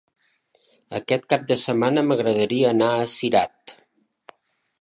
[0.99, 3.79] Aquest cap de setmana m'agradaria anar a Cirat.